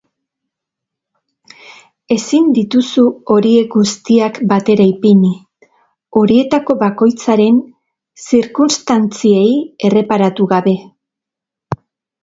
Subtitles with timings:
[2.15, 3.03] Ezin dituzu
[3.35, 5.31] horiek guztiak batera ipini,
[6.23, 7.61] horietako bakoitzaren
[8.25, 9.47] zirkunstantziei
[9.93, 10.75] erreparatu gabe.